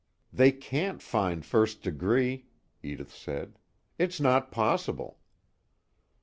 "They 0.33 0.51
can't 0.51 0.99
find 0.99 1.45
first 1.45 1.83
degree," 1.83 2.47
Edith 2.81 3.13
said. 3.13 3.59
"It's 3.99 4.19
not 4.19 4.51
possible." 4.51 5.19